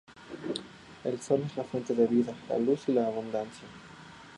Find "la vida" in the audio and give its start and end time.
2.05-2.33